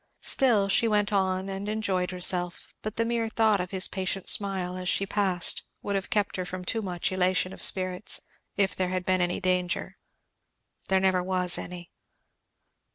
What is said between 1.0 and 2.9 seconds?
on and enjoyed herself;